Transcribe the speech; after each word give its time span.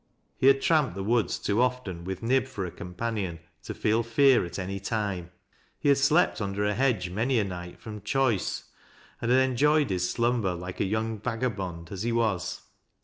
He 0.35 0.47
had 0.47 0.61
tramped 0.63 0.95
the 0.95 1.03
woods 1.03 1.37
too 1.37 1.61
often 1.61 2.05
with 2.05 2.23
Nib 2.23 2.47
for 2.47 2.65
a 2.65 2.71
compan 2.71 3.19
ion 3.21 3.39
to 3.61 3.75
feel 3.75 4.01
fear 4.01 4.43
at 4.43 4.57
any 4.57 4.79
time. 4.79 5.29
He 5.77 5.89
had 5.89 5.99
slept 5.99 6.41
under 6.41 6.65
a 6.65 6.73
hedge 6.73 7.11
many 7.11 7.37
a 7.37 7.43
night 7.43 7.79
from 7.79 8.01
choice, 8.01 8.63
and 9.21 9.29
had 9.29 9.39
enjoyed 9.39 9.91
his 9.91 10.09
slumber 10.09 10.55
like 10.55 10.79
a 10.79 10.85
young 10.85 11.19
vagabond, 11.19 11.91
as 11.91 12.01
he 12.01 12.11
was. 12.11 12.61